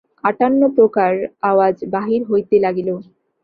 [0.23, 1.11] আটান্ন প্রকার
[1.41, 2.89] আওয়াজ বাহির হইতে লাগিল।